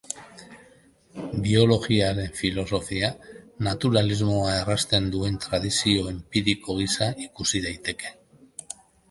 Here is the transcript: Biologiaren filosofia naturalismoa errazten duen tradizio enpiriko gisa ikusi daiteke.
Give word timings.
Biologiaren 1.47 2.31
filosofia 2.39 3.09
naturalismoa 3.67 4.57
errazten 4.63 5.11
duen 5.17 5.37
tradizio 5.45 6.09
enpiriko 6.15 6.79
gisa 6.81 7.13
ikusi 7.29 7.65
daiteke. 7.69 8.17